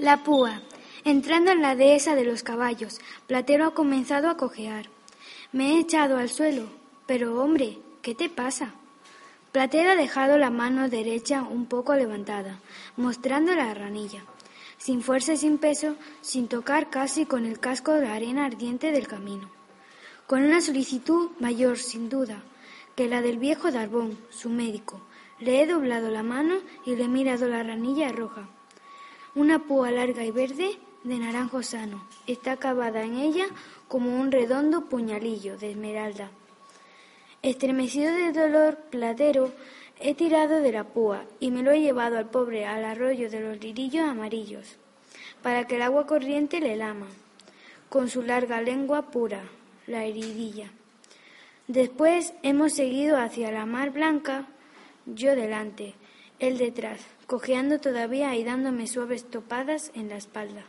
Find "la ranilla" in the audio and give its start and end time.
13.54-14.24, 27.48-28.10